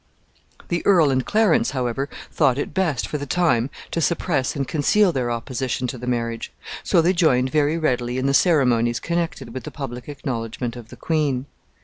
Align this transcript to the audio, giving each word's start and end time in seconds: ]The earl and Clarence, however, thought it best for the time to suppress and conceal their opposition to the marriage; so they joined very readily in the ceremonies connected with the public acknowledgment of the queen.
]The 0.69 0.83
earl 0.83 1.11
and 1.11 1.23
Clarence, 1.23 1.69
however, 1.77 2.09
thought 2.31 2.57
it 2.57 2.73
best 2.73 3.05
for 3.07 3.19
the 3.19 3.27
time 3.27 3.69
to 3.91 4.01
suppress 4.01 4.55
and 4.55 4.67
conceal 4.67 5.11
their 5.11 5.29
opposition 5.29 5.85
to 5.89 5.97
the 5.99 6.07
marriage; 6.07 6.51
so 6.83 7.03
they 7.03 7.13
joined 7.13 7.51
very 7.51 7.77
readily 7.77 8.17
in 8.17 8.25
the 8.25 8.33
ceremonies 8.33 8.99
connected 8.99 9.53
with 9.53 9.63
the 9.63 9.69
public 9.69 10.09
acknowledgment 10.09 10.75
of 10.75 10.89
the 10.89 10.95
queen. 10.95 11.45